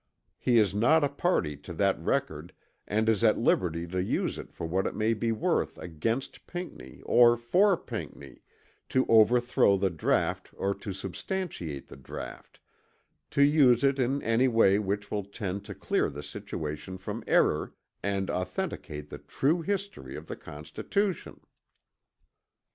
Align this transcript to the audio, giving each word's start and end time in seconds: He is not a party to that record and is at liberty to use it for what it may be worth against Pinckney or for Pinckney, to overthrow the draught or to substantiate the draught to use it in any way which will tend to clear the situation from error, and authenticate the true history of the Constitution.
He 0.39 0.57
is 0.57 0.73
not 0.73 1.03
a 1.03 1.09
party 1.09 1.55
to 1.57 1.73
that 1.73 2.01
record 2.01 2.53
and 2.87 3.07
is 3.07 3.23
at 3.23 3.37
liberty 3.37 3.85
to 3.85 4.01
use 4.01 4.39
it 4.39 4.51
for 4.51 4.65
what 4.65 4.87
it 4.87 4.95
may 4.95 5.13
be 5.13 5.31
worth 5.31 5.77
against 5.77 6.47
Pinckney 6.47 7.03
or 7.05 7.37
for 7.37 7.77
Pinckney, 7.77 8.41
to 8.89 9.05
overthrow 9.07 9.77
the 9.77 9.91
draught 9.91 10.49
or 10.57 10.73
to 10.73 10.91
substantiate 10.91 11.87
the 11.87 11.97
draught 11.97 12.59
to 13.29 13.43
use 13.43 13.83
it 13.83 13.99
in 13.99 14.23
any 14.23 14.47
way 14.47 14.79
which 14.79 15.11
will 15.11 15.23
tend 15.25 15.63
to 15.65 15.75
clear 15.75 16.09
the 16.09 16.23
situation 16.23 16.97
from 16.97 17.23
error, 17.27 17.75
and 18.01 18.31
authenticate 18.31 19.11
the 19.11 19.19
true 19.19 19.61
history 19.61 20.15
of 20.15 20.25
the 20.25 20.35
Constitution. 20.35 21.41